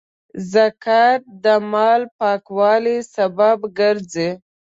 زکات 0.51 1.21
د 1.43 1.45
مال 1.71 2.01
پاکوالي 2.17 2.97
سبب 3.15 3.59
ګرځي. 3.79 4.29